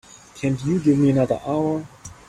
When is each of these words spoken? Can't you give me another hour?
Can't 0.33 0.59
you 0.65 0.79
give 0.79 0.97
me 0.97 1.11
another 1.11 1.39
hour? 1.45 1.85